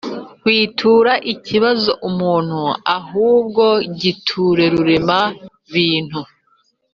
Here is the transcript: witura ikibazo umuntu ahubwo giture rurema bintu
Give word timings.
witura 0.45 1.13
ikibazo 1.33 1.91
umuntu 2.09 2.61
ahubwo 2.97 3.65
giture 4.01 4.63
rurema 4.73 5.19
bintu 5.73 6.19